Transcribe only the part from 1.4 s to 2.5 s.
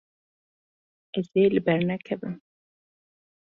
ê li ber nekevim.